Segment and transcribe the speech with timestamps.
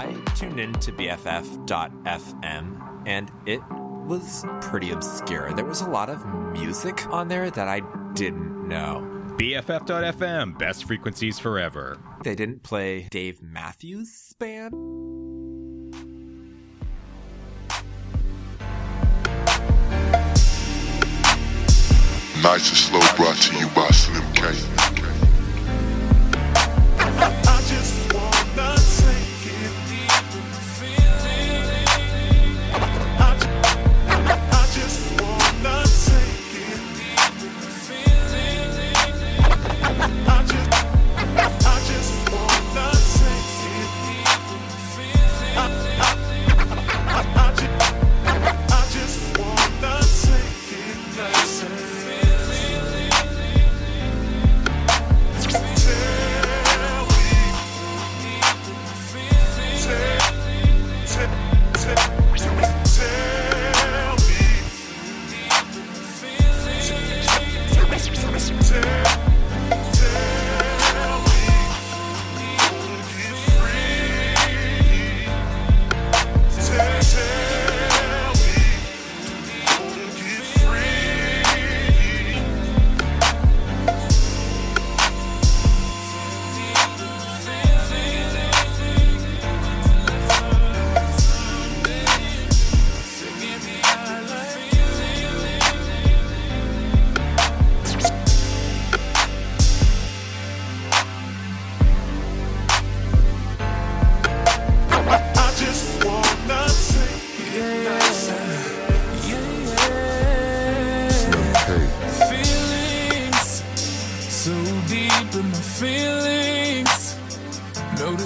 [0.00, 1.42] I tuned in to BFF.fm
[3.06, 3.60] and it
[4.06, 5.52] was pretty obscure.
[5.52, 7.82] There was a lot of music on there that I
[8.14, 9.06] didn't know.
[9.36, 11.98] BFF.fm, best frequencies forever.
[12.24, 14.72] They didn't play Dave Matthews' band?
[22.42, 24.99] Nice and Slow brought to you by Slim K.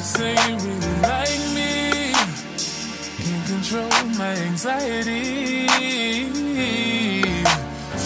[0.04, 2.12] say you really like me.
[3.24, 3.88] Can't control
[4.18, 5.66] my anxiety.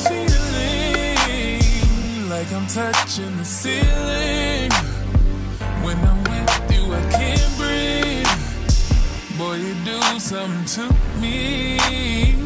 [0.06, 1.58] Feeling
[2.28, 4.70] like I'm touching the ceiling.
[5.82, 8.34] When I'm with you, I can't breathe.
[9.36, 10.84] Boy, you do something to
[11.20, 12.37] me.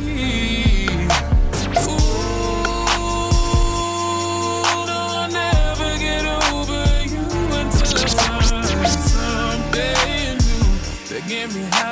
[11.42, 11.91] hear me how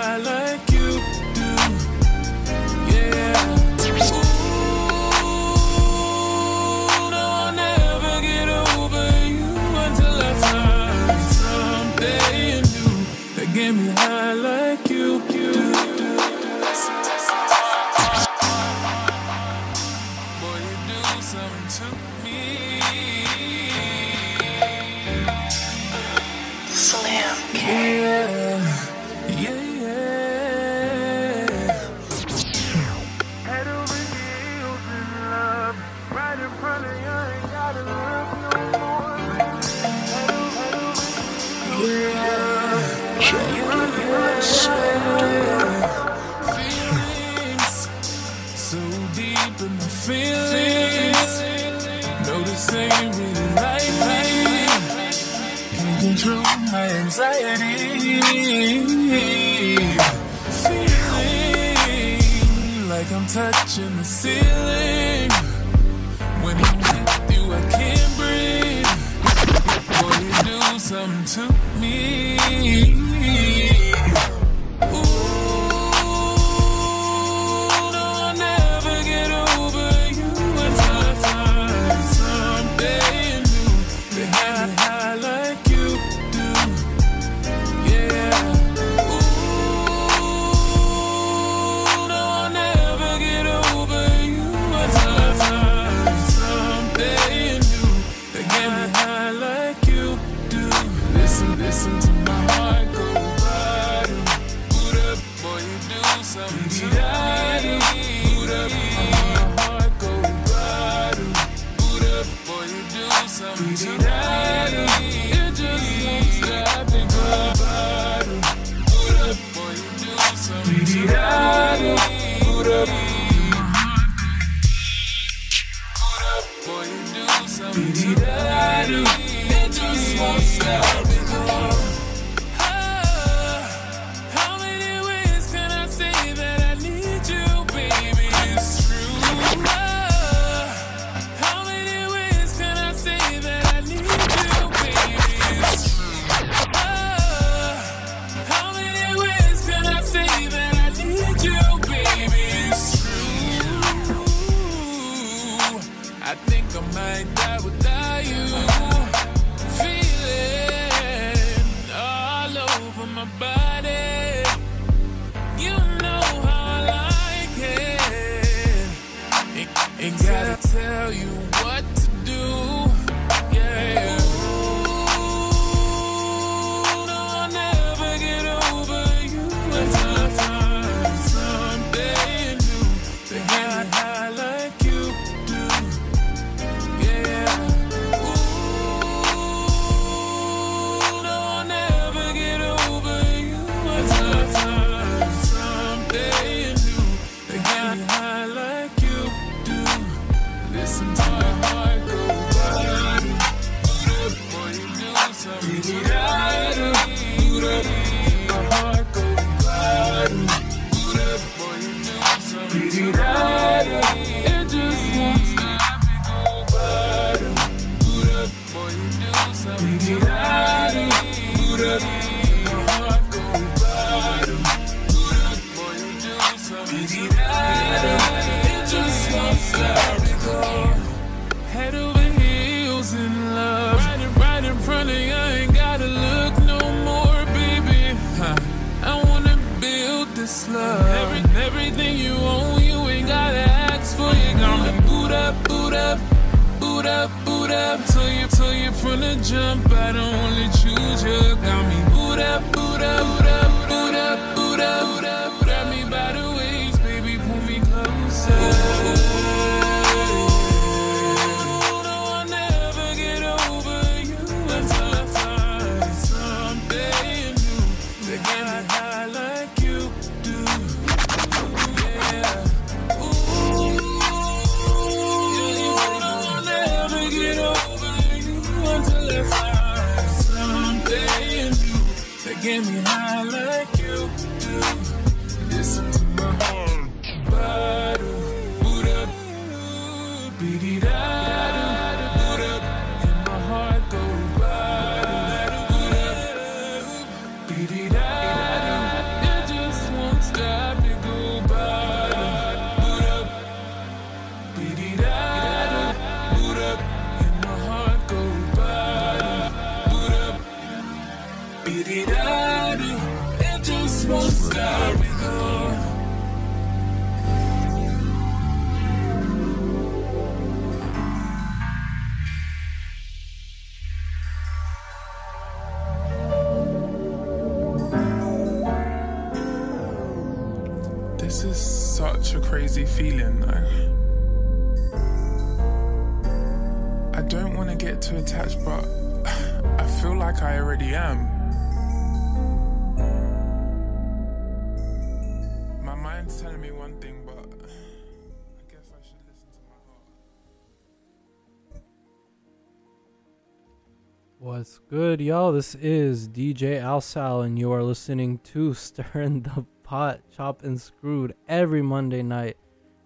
[354.71, 355.73] What's good, y'all?
[355.73, 361.57] This is DJ Alsal, and you are listening to Stirring the Pot, Chop and Screwed
[361.67, 362.77] every Monday night.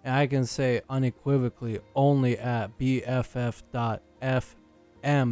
[0.05, 4.01] And I can say unequivocally only at BFF.FM,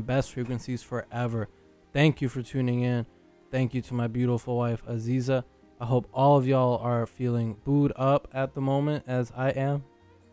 [0.05, 1.49] best frequencies forever.
[1.95, 3.07] Thank you for tuning in.
[3.51, 5.45] Thank you to my beautiful wife, Aziza.
[5.81, 9.85] I hope all of y'all are feeling booed up at the moment, as I am.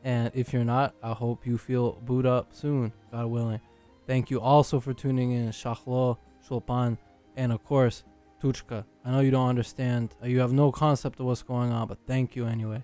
[0.03, 3.61] And if you're not, I hope you feel booed up soon, God willing.
[4.09, 6.97] Thank you also for tuning in, Shahlo, Shulpan,
[7.37, 8.05] and of course,
[8.41, 8.83] Tuchka.
[9.05, 11.99] I know you don't understand, uh, you have no concept of what's going on, but
[12.07, 12.83] thank you anyway.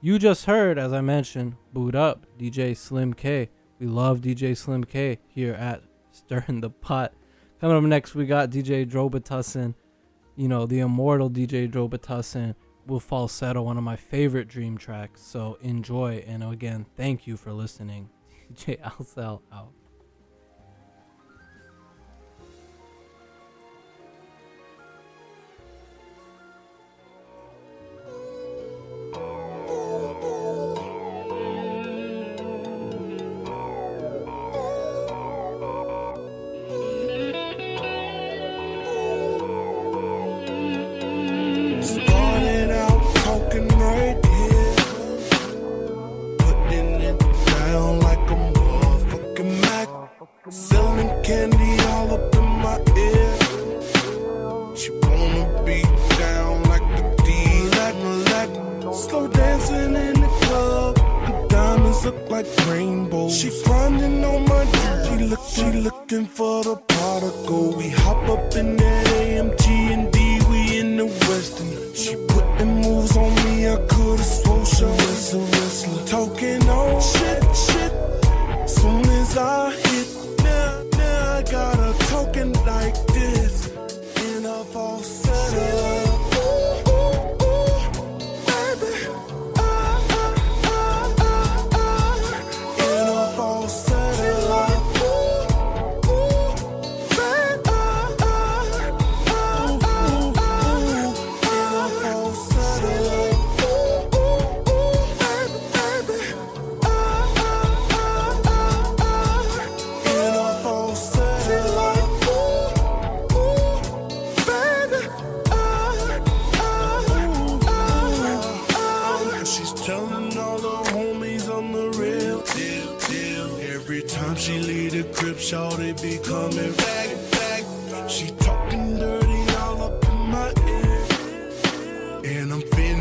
[0.00, 3.50] You just heard, as I mentioned, Boo'd Up, DJ Slim K.
[3.80, 7.14] We love DJ Slim K here at Stirring the Pot.
[7.60, 9.74] Coming up next, we got DJ Drobitussin.
[10.36, 12.54] you know, the immortal DJ Drobitussin
[12.86, 15.20] will falsetto one of my favorite dream tracks.
[15.20, 18.08] So enjoy, and again, thank you for listening.
[18.54, 19.72] DJ AlSal out.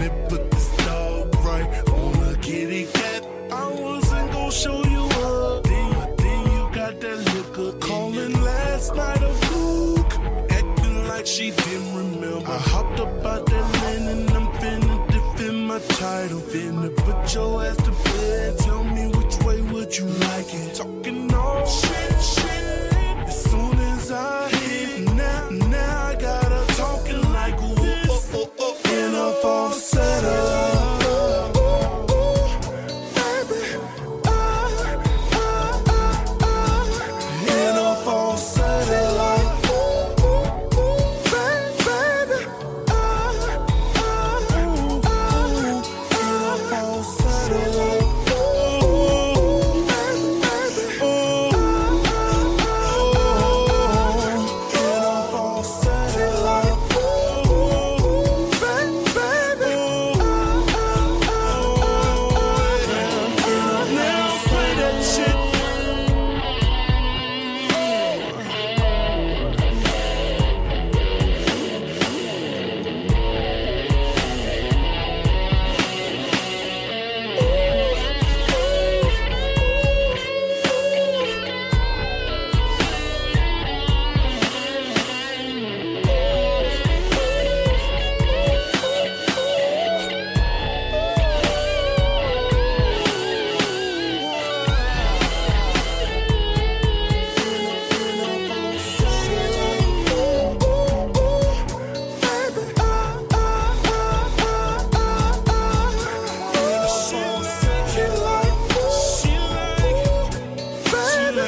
[0.10, 3.22] it, but this dog right on a kitty cat.
[3.52, 5.64] I wasn't gonna show you up.
[5.64, 10.12] but then you got that liquor calling last night a kook.
[10.52, 12.52] Acting like she didn't remember.
[12.52, 16.40] I hopped up out that land and I'm finna defend my title.
[16.40, 18.09] Finna put your ass to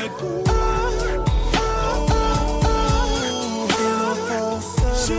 [0.01, 0.07] She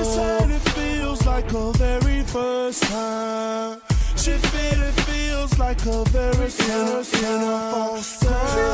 [0.03, 3.81] said it feels like her very first time.
[4.17, 4.33] She
[4.81, 8.43] it feels like her very first time.
[8.51, 8.65] She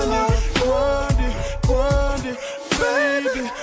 [2.80, 3.57] baby.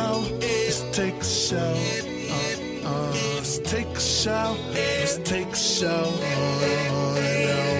[0.00, 0.22] shower.
[0.40, 1.76] Let's take a shower.
[2.30, 4.56] Uh, uh, let's take a shower.
[4.72, 6.12] Let's take a shower.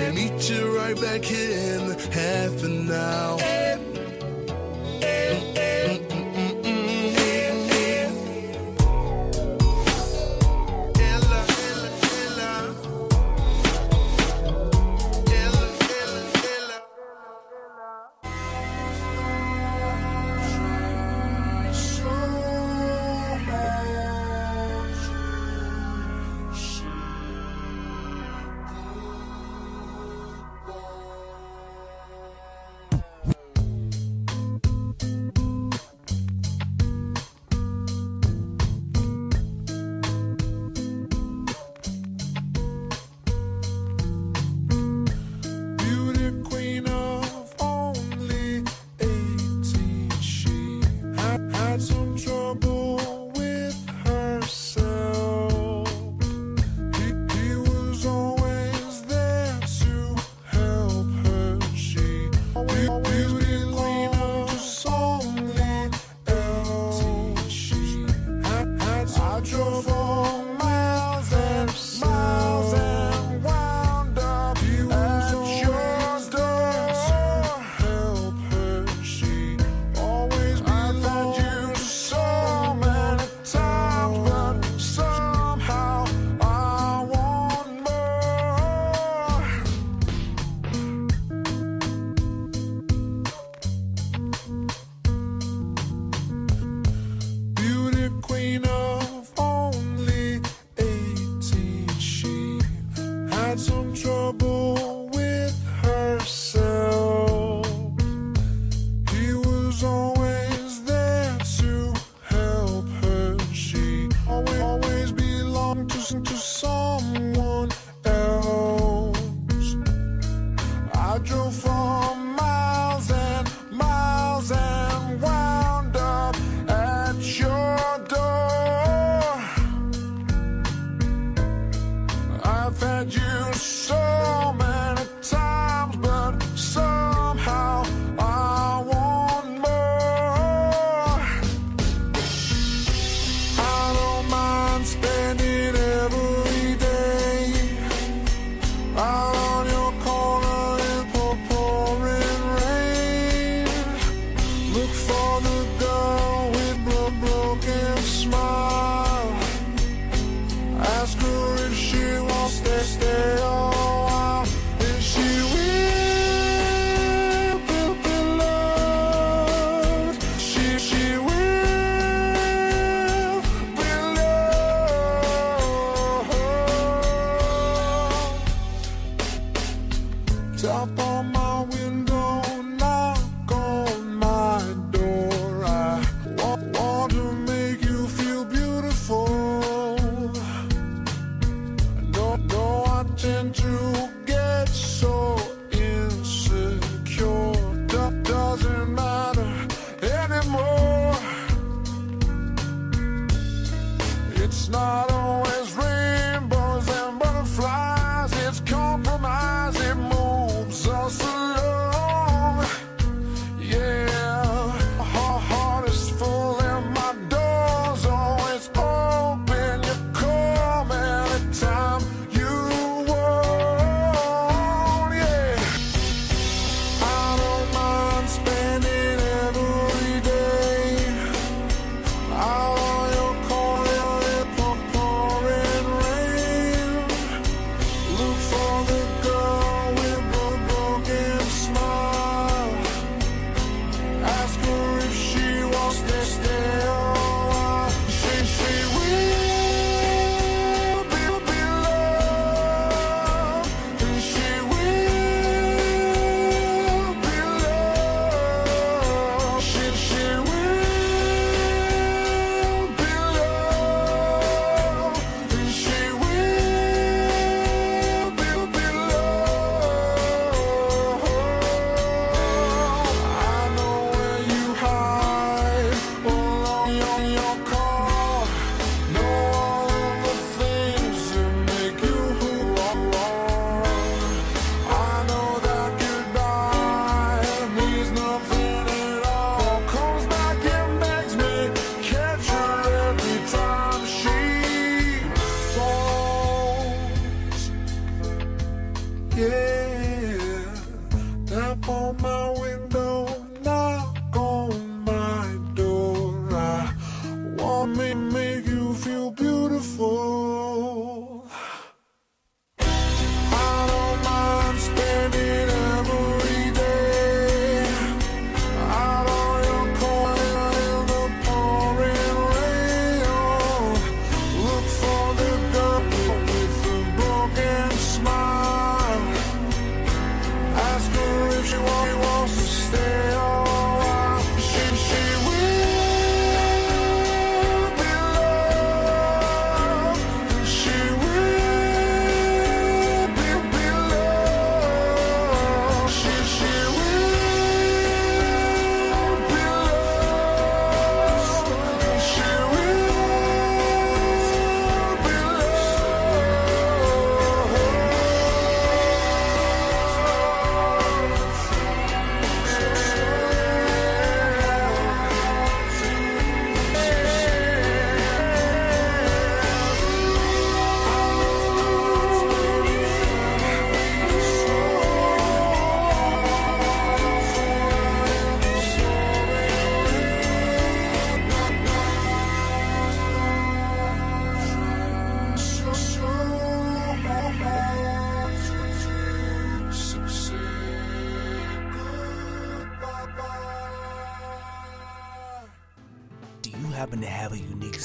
[0.02, 3.59] I'll meet you right back here in half an hour.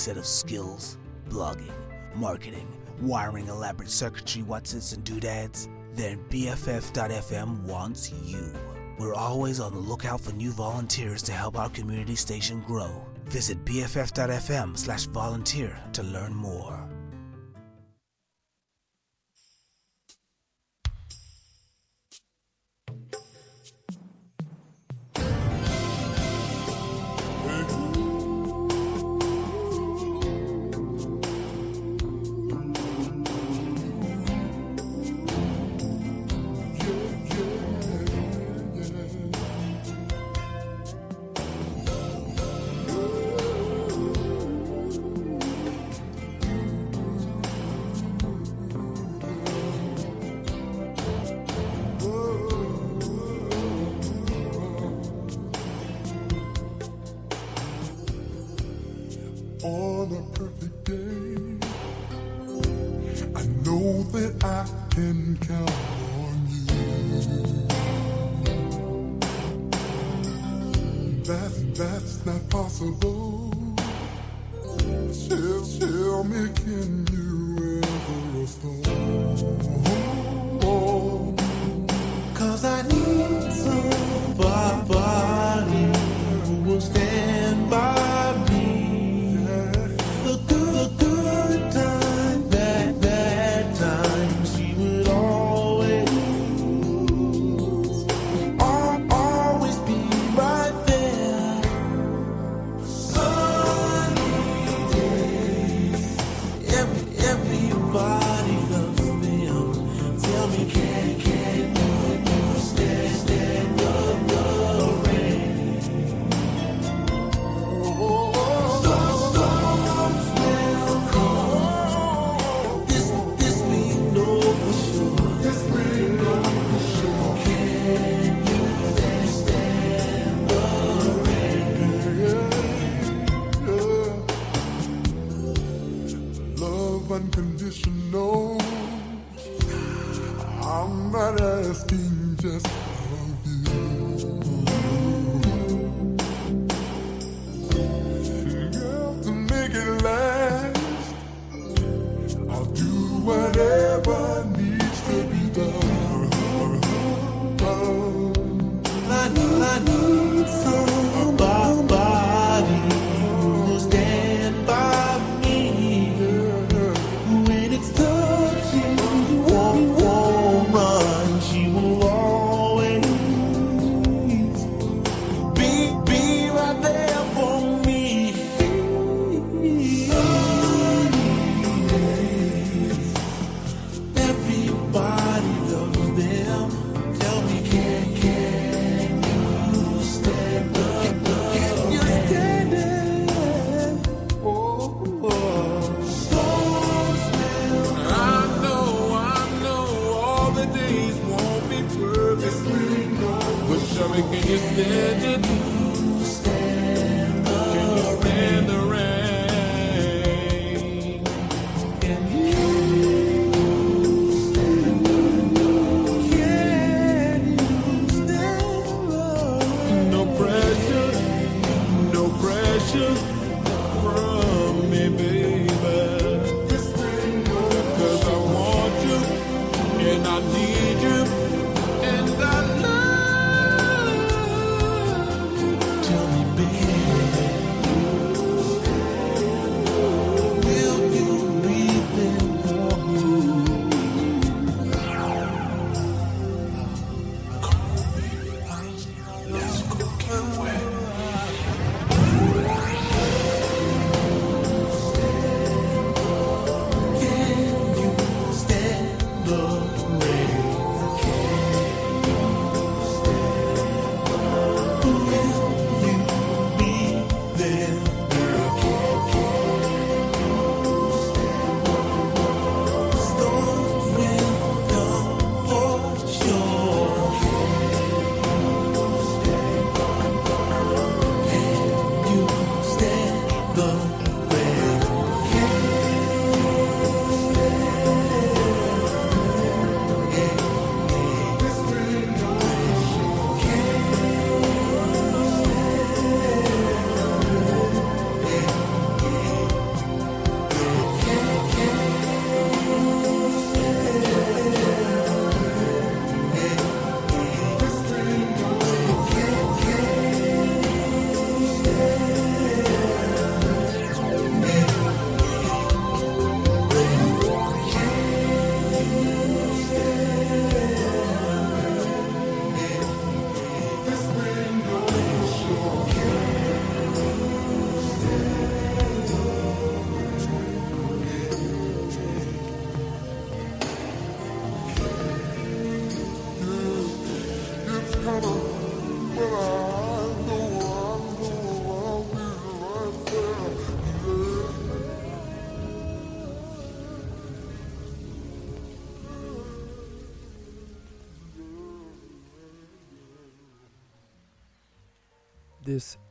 [0.05, 1.73] set of skills blogging,
[2.15, 2.67] marketing,
[3.01, 8.53] wiring elaborate circuitry whatsits and doodads, then BFF.FM wants you.
[8.99, 13.03] We're always on the lookout for new volunteers to help our community station grow.
[13.25, 16.84] Visit BFF.FM slash volunteer to learn more.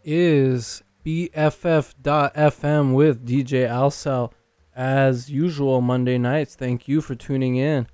[0.04, 4.32] is BFF.FM with DJ AlSal
[4.74, 6.54] As usual, Monday nights.
[6.54, 7.86] Thank you for tuning in.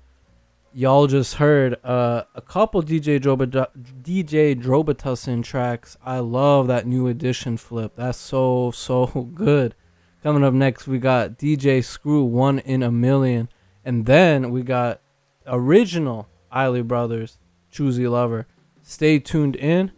[0.73, 3.67] Y'all just heard uh, a couple DJ, Droba,
[4.01, 5.97] DJ Drobitussin tracks.
[6.03, 7.93] I love that new edition flip.
[7.95, 9.75] That's so, so good.
[10.23, 13.49] Coming up next, we got DJ Screw, One in a Million.
[13.83, 15.01] And then we got
[15.45, 17.39] original Isley Brothers,
[17.71, 18.47] Choosey Lover.
[18.81, 19.91] Stay tuned in.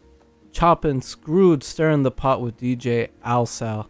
[0.53, 3.89] Chopping, Screwed stirring the pot with DJ Al Sal.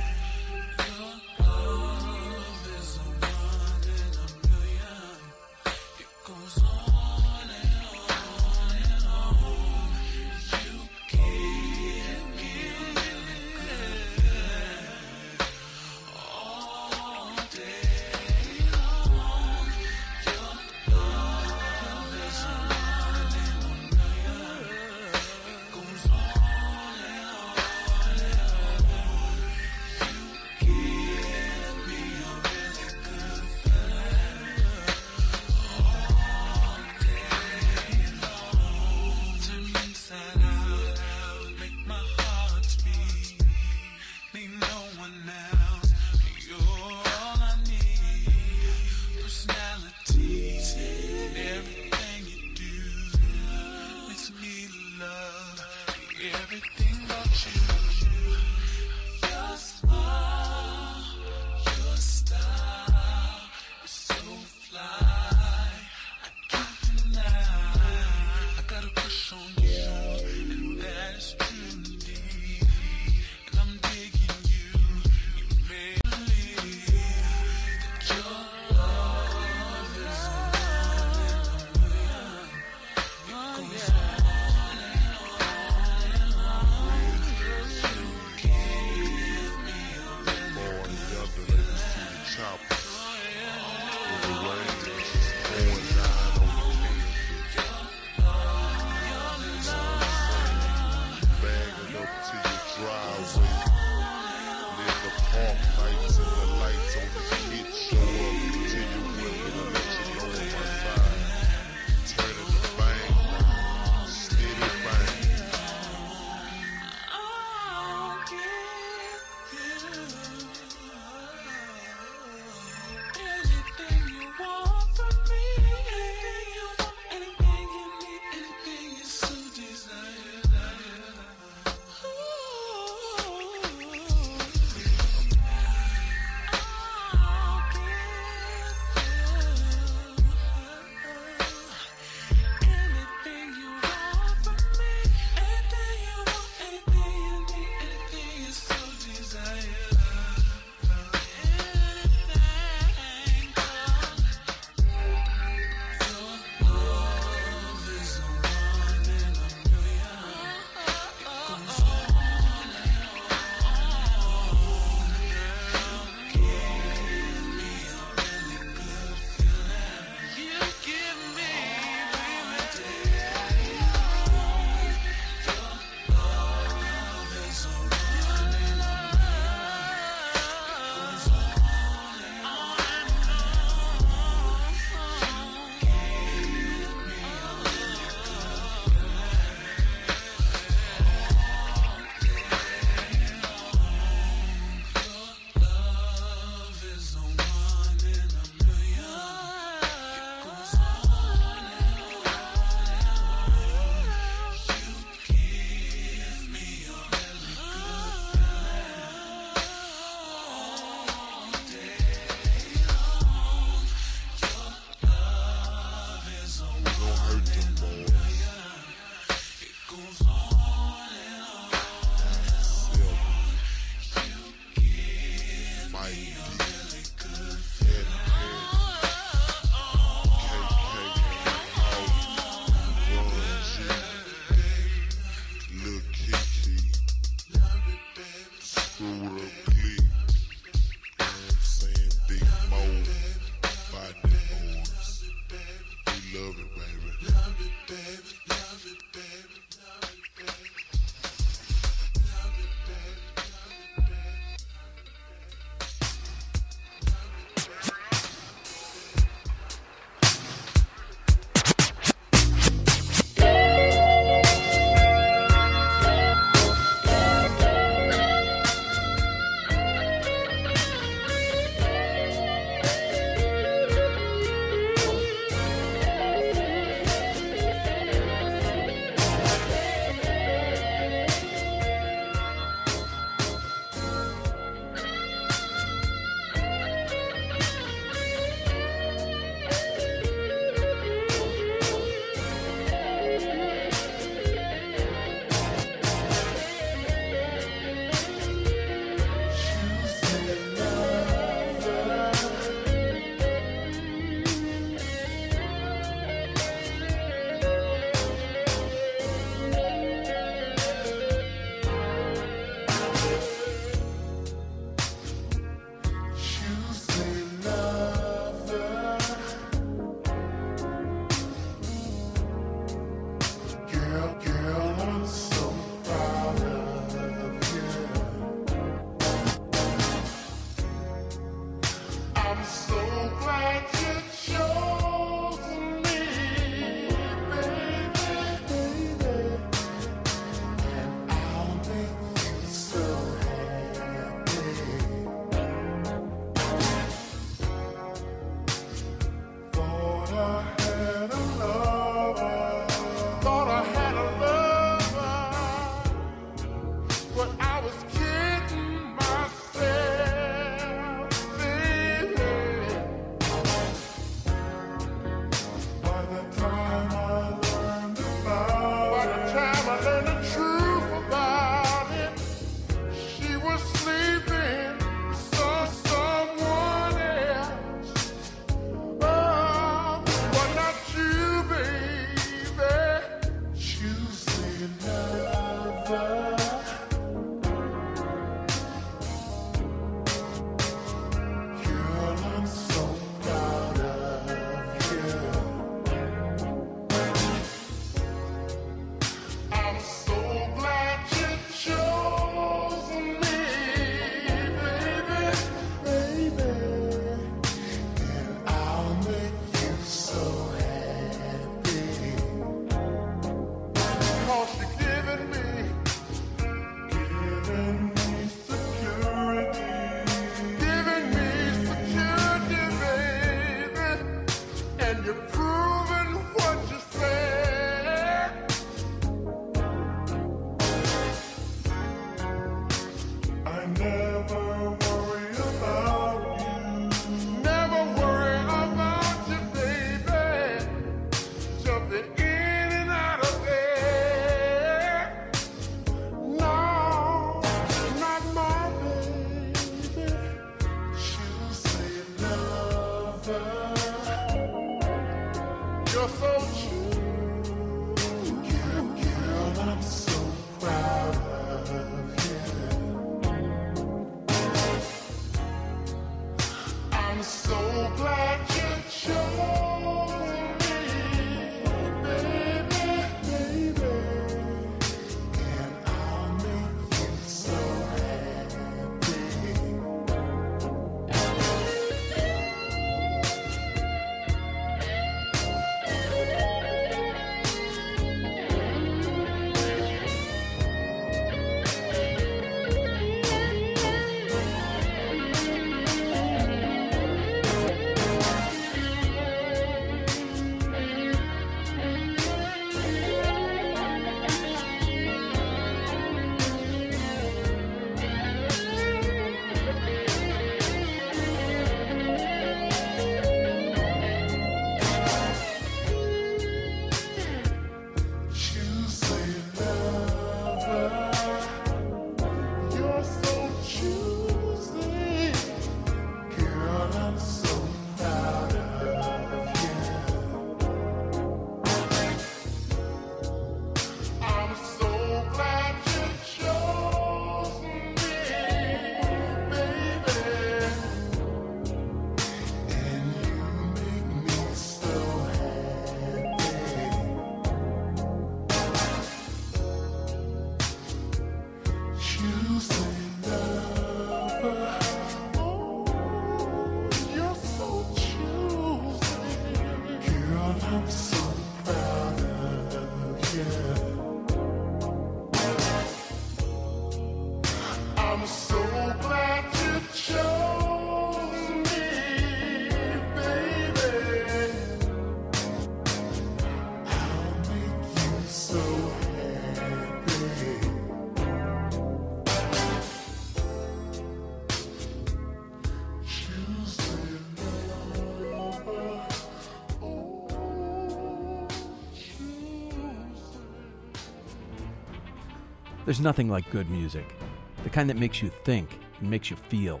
[596.14, 597.34] There's nothing like good music,
[597.82, 600.00] the kind that makes you think and makes you feel,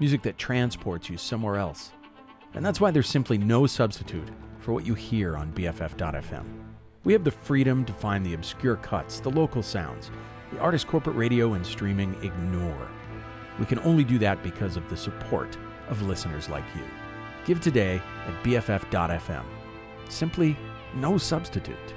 [0.00, 1.92] music that transports you somewhere else.
[2.54, 4.28] And that's why there's simply no substitute
[4.58, 6.44] for what you hear on BFF.fm.
[7.04, 10.10] We have the freedom to find the obscure cuts, the local sounds,
[10.52, 12.88] the artists corporate radio and streaming ignore.
[13.60, 15.56] We can only do that because of the support
[15.88, 16.82] of listeners like you.
[17.44, 19.44] Give today at BFF.fm.
[20.08, 20.56] Simply
[20.96, 21.94] no substitute.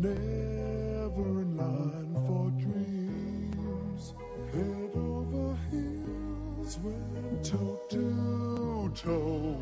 [0.00, 4.14] never in line for dreams.
[4.52, 9.60] Head over heels, went toe to toe.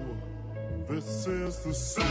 [0.88, 2.05] This is the sound.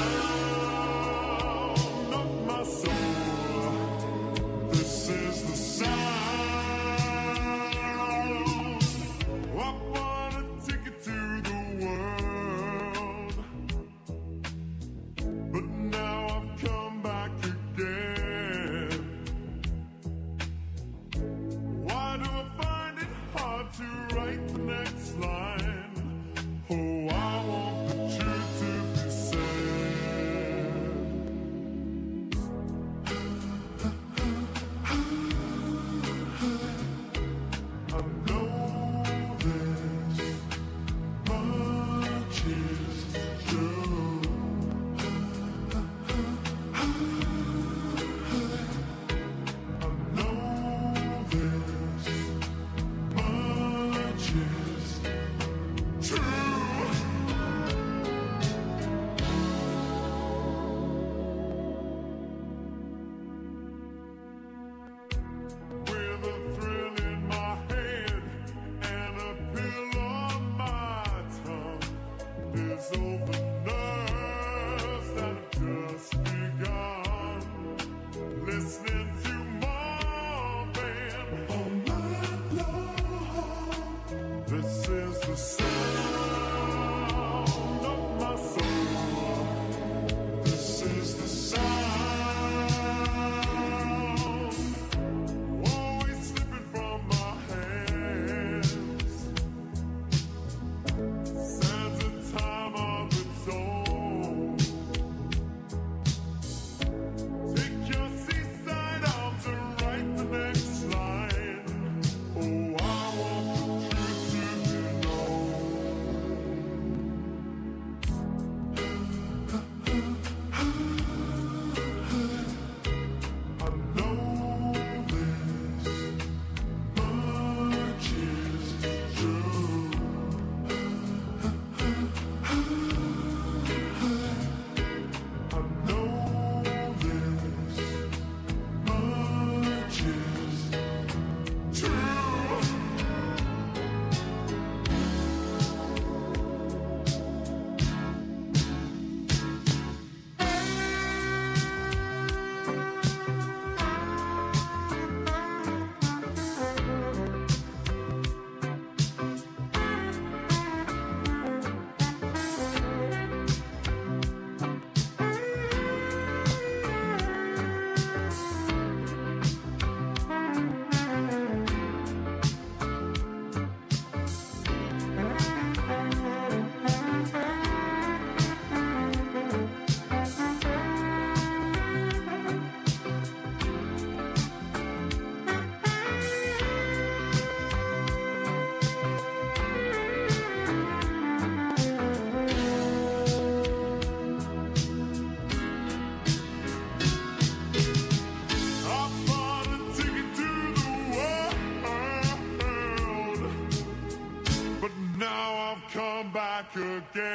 [206.76, 207.35] again.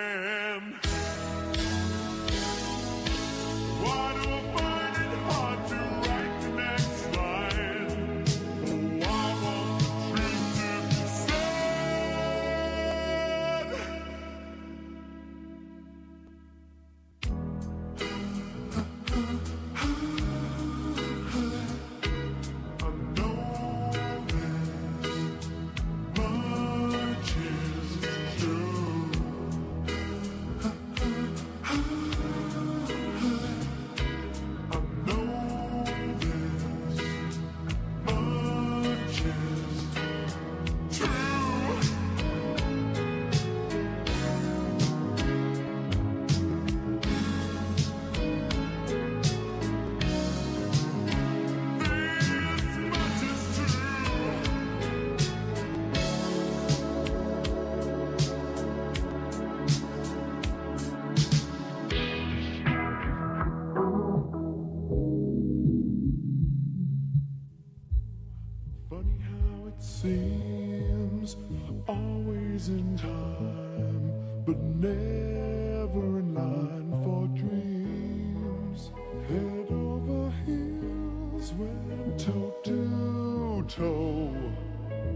[81.51, 84.33] Cause toe to toe,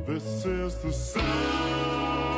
[0.07, 2.34] this is the sound.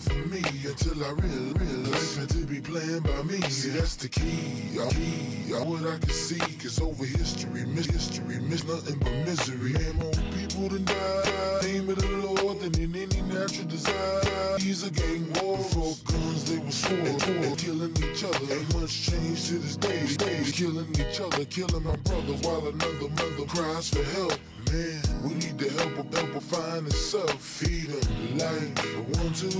[0.00, 3.40] playing for me until I real, real life and to be playing by me.
[3.42, 4.78] See, that's the key.
[4.80, 5.54] I, key.
[5.54, 9.72] I what I can see, cause over history, miss history, miss nothing but misery.
[9.72, 11.60] Man, more people than die.
[11.62, 12.29] Name it alone
[12.74, 14.58] in any natural desire.
[14.58, 15.58] He's a gang war.
[15.58, 16.96] For guns, they were swore.
[16.96, 18.54] They killing each other.
[18.54, 20.06] Ain't much change to this day.
[20.16, 24.38] Days killing each other, killing my brother while another mother cries for help.
[24.72, 27.40] Man, we need to help a help her find herself.
[27.40, 28.00] Feed her
[28.36, 28.78] like
[29.16, 29.50] one, two,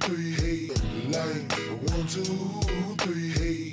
[0.00, 0.66] three, hey.
[1.92, 2.22] One, two,
[2.98, 3.72] three, hey.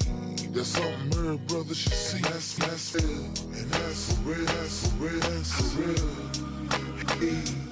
[0.52, 2.22] That's something her brother should see.
[2.22, 4.46] That's that's fair, and that's for real.
[4.46, 5.20] That's for real.
[5.20, 6.24] That's for real.
[7.20, 7.63] Hey.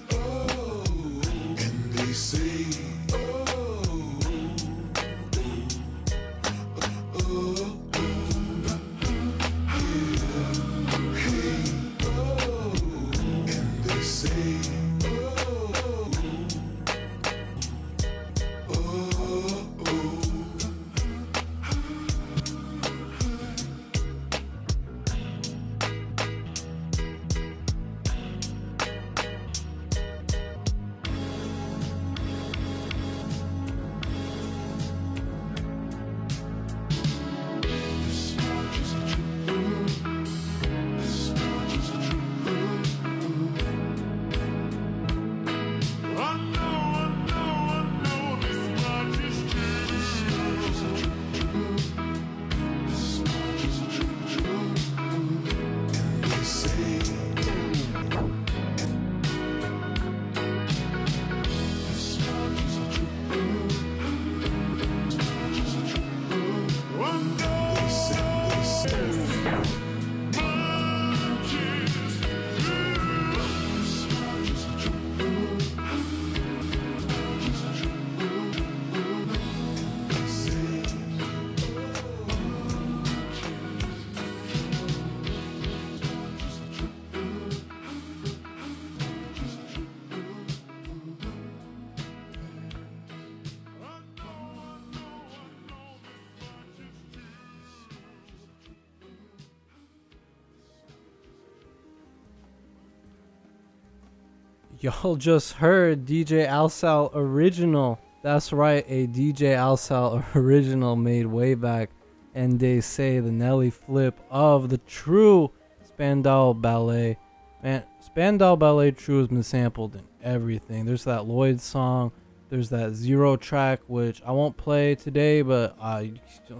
[104.82, 108.00] Y'all just heard DJ AlSal original.
[108.24, 111.92] That's right, a DJ AlSal original made way back.
[112.34, 115.52] And they say the Nelly flip of the true
[115.86, 117.20] Spandau Ballet.
[117.62, 120.86] Man, Spandau Ballet True has been sampled in everything.
[120.86, 122.12] There's that Lloyd song.
[122.50, 126.14] There's that Zero track, which I won't play today, but I.
[126.50, 126.56] uh,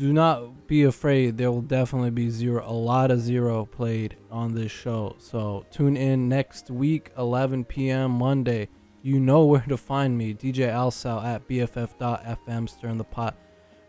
[0.00, 1.36] do not be afraid.
[1.36, 5.14] There will definitely be zero, a lot of zero played on this show.
[5.18, 8.12] So tune in next week, 11 p.m.
[8.12, 8.68] Monday.
[9.02, 13.36] You know where to find me, DJ AlSal at BFF.FM, stirring the pot,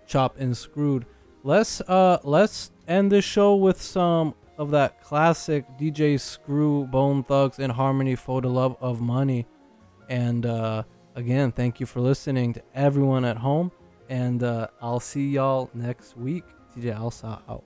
[0.05, 1.05] chop and screwed.
[1.43, 8.15] Let's uh let's end this show with some of that classic DJ Screw Bone Thugs-n-Harmony
[8.15, 9.47] for the love of money.
[10.09, 10.83] And uh,
[11.15, 13.71] again, thank you for listening to everyone at home.
[14.11, 16.43] And uh, I'll see y'all next week.
[16.75, 17.63] DJ Alsa out.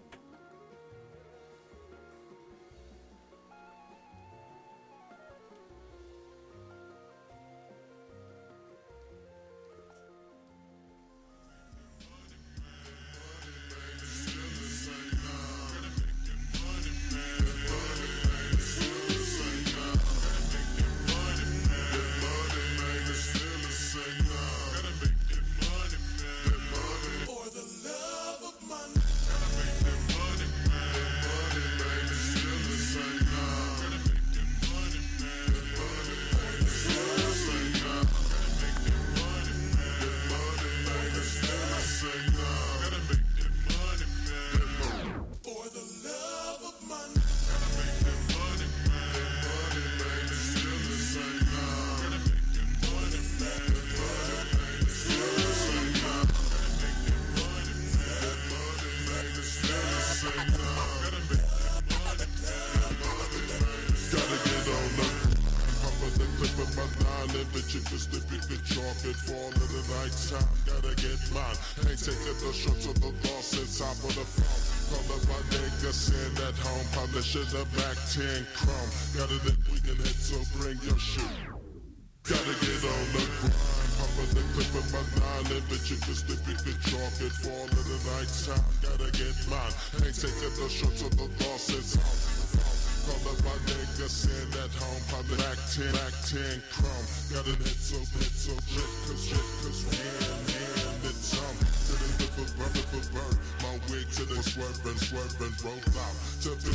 [78.16, 78.55] The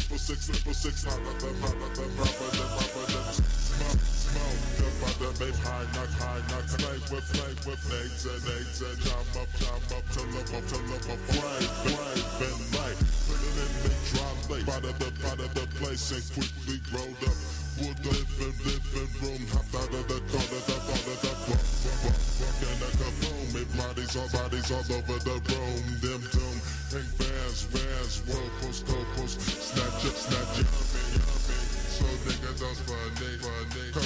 [0.01, 1.21] triple six, triple six, smoke,
[4.09, 4.89] smoke,
[5.21, 6.85] the high knock, high knock, and
[8.81, 10.17] and up, up, up, up,
[12.41, 12.99] and light.
[13.29, 14.33] Put it in the dry
[14.73, 17.40] out of the, out of the place quickly rolled up.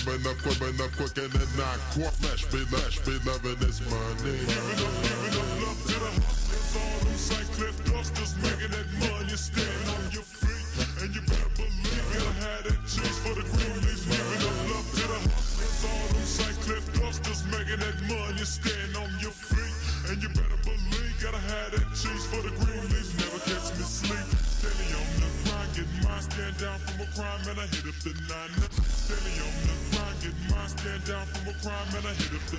[0.04, 2.12] Coming up, coming up quick and then not quite.
[2.20, 4.36] Flash be, flash be, loving this money.
[4.44, 7.48] Giving up, giving up love to the hustlers, all them St.
[7.56, 10.68] Cliff dusters, making that money stand on your feet.
[11.00, 14.04] And you better believe it, I had that cheese for the green leaves.
[14.04, 16.24] Giving up love to the hustlers, all them
[17.48, 19.76] making that money stand on your feet.
[20.12, 23.08] And you better believe, gotta cheese for the green leaves.
[23.16, 24.28] Never catch me sleep.
[24.52, 27.96] Steady on the grind, get mine, stand down from a crime, and I hit up
[28.04, 28.73] the nine.
[30.78, 32.58] Stand down from a crime, and I hit up the.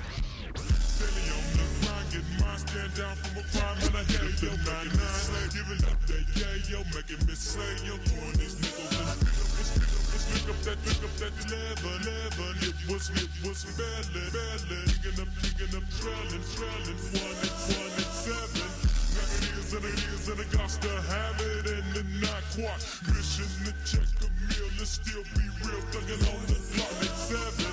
[0.59, 4.35] Steady on the grind, get mine, stand down from a crime, and I hit up
[4.39, 5.49] the nine nine.
[5.51, 10.59] Giving up that yeah, yo, making me say, yo, throwing these niggas in spit up,
[10.65, 12.51] that, pick up that lever, lever.
[12.65, 14.81] It was, it was belly, belly.
[14.89, 18.69] Picking up, picking up, trailing, trailing, one and one and seven.
[19.15, 22.43] Now it is and it is and I got to have it and the not
[22.53, 22.81] quite.
[23.13, 27.64] Mission to check a meal and still be real, thugging on the clock at seven.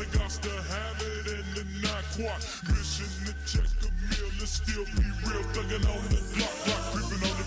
[0.00, 1.64] I got to have it and the
[2.16, 2.44] quite.
[2.72, 7.22] Mission to check a meal and still be real, thugging on the clock, clock creeping
[7.28, 7.44] on the.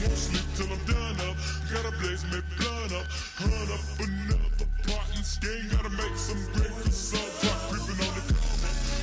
[0.00, 1.36] Won't sleep till I'm done up.
[1.68, 3.06] Gotta blaze me blood up.
[3.36, 5.68] Hunt up another pot and skin.
[5.68, 8.24] Gotta make some great sun clock creeping on the.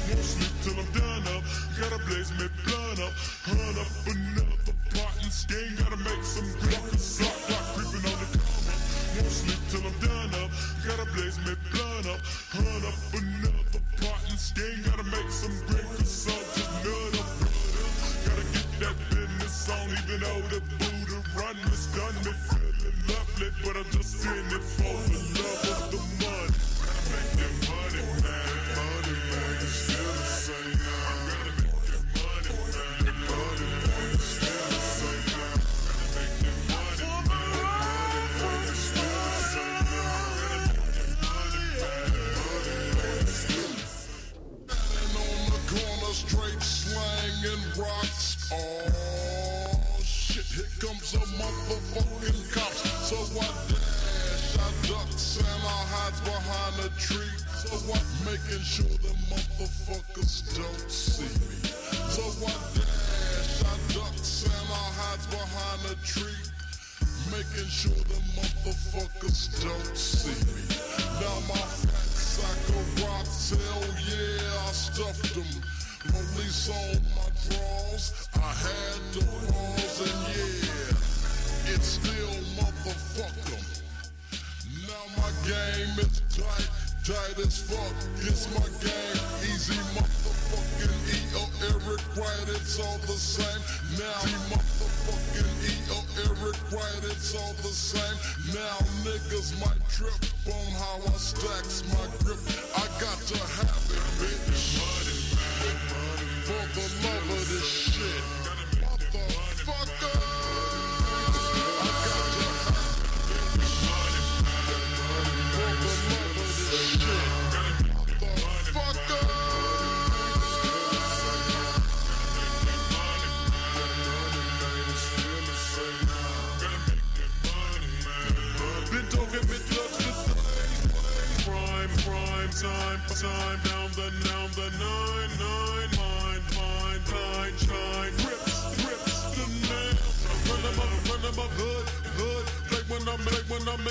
[0.10, 1.44] Won't sleep till I'm done up.
[1.78, 3.14] Gotta blaze me blood up.
[3.46, 5.78] Hunt up another pot and skin.
[5.78, 6.47] Gotta make some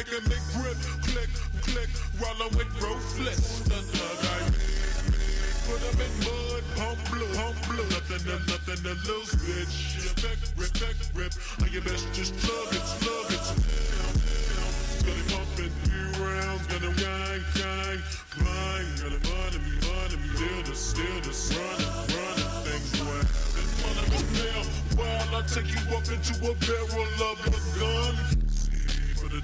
[0.06, 1.30] making big grip, click,
[1.62, 1.90] click,
[2.20, 3.60] rollin' with ruthless.
[3.60, 4.42] The thug I
[5.66, 7.88] put them in mud, pump blue, pump blue.
[7.90, 9.96] Nothing to, nothing to lose, bitch.
[9.96, 11.32] Respect, respect, rip.
[11.62, 13.46] On your best, just slug it, slug it.
[15.06, 18.00] Got it pumping three rounds, him gang, gang,
[18.38, 23.26] bang, him money, money, still the, still the, running, running, things wild.
[23.54, 24.64] This money down,
[24.98, 28.35] while I take you up into a barrel of a gun.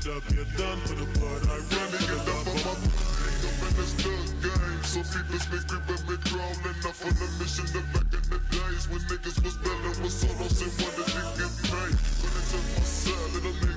[0.03, 3.55] For the W, done for the blood, I run it, get up on my I'm
[3.63, 7.87] in this thug game, so people speak, creeping me crawling off on the mission, the
[7.95, 11.95] back in the days when niggas was belling with solos and wanted to get paid.
[12.19, 13.72] But it's in my cell,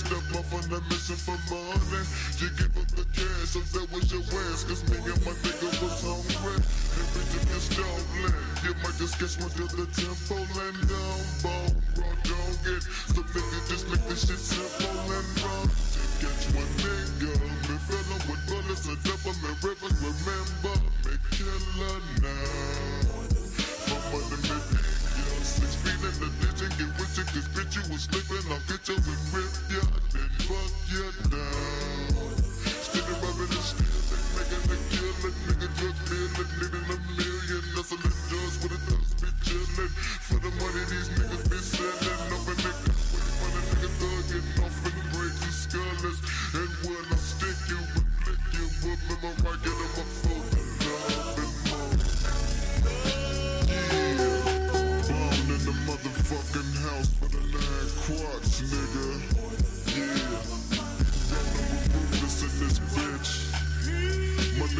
[0.00, 2.02] step off on the mission for money.
[2.40, 4.64] You give up the cash, so that was your ass.
[4.64, 6.56] Cause me and my nigga was hungry.
[6.56, 8.34] And bitches get stolen.
[8.64, 11.20] You might just catch one to the temple and down.
[11.44, 11.68] Ball,
[12.00, 12.82] raw dog it.
[13.12, 15.68] So nigga just make this shit simple and raw.
[16.20, 17.32] Catch one nigga,
[17.68, 19.96] me fillin' with bullets and double in rivers.
[20.00, 23.20] Remember, me killer now.
[23.84, 24.99] For money, me
[25.58, 27.82] this feeling the bitch and get rich cause bitch you.
[27.90, 29.82] Was slipping I'll get you and rip ya
[30.14, 32.30] and fuck ya down
[32.86, 35.36] Skinny rubbing and stealing, making the killing.
[35.50, 37.64] Nigga just feeling, needing a million.
[37.74, 39.92] That's Nothing to judge with a thugs be chilling.
[40.22, 42.30] For the money these niggas be selling.
[42.30, 45.56] Up in the cup when you find a nigga thugging Off in the bricks and
[45.66, 46.18] scullers
[46.54, 50.39] And when I stick you, I flick you Up in my right, get my phone
[55.70, 59.06] the motherfucking house for the nine quarts, nigga.
[59.96, 60.40] Yeah.
[62.12, 63.49] I'm this bitch.